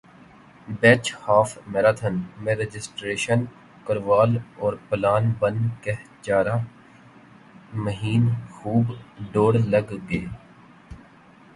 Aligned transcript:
بیچ 0.81 1.05
half 1.23 1.49
marathon 1.67 2.15
میں 2.43 2.55
registration 2.55 3.43
کروال 3.85 4.31
اور 4.57 4.73
پلان 4.89 5.31
بن 5.39 5.55
کہہ 5.83 6.03
چارہ 6.21 6.57
مہین 7.83 8.23
خوب 8.51 8.85
دوڑ 9.33 9.53
لگ 9.67 9.87
گے 10.09 10.25